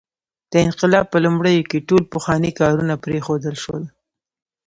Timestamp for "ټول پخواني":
1.89-2.51